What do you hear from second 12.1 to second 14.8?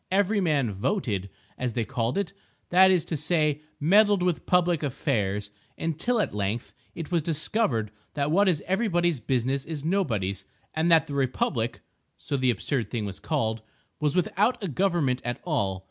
(so the absurd thing was called) was without a